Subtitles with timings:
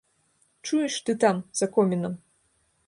[0.65, 2.21] Чуеш, ты там, за комінам!